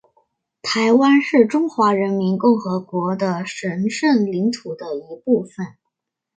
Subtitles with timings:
[0.63, 5.77] 台湾是中华人民共和国的神圣领土的一部分